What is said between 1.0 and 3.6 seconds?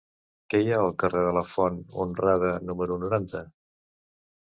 carrer de la Font Honrada número noranta?